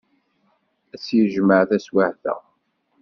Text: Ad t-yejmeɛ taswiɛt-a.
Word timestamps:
Ad 0.93 0.99
t-yejmeɛ 1.01 1.61
taswiɛt-a. 1.69 2.35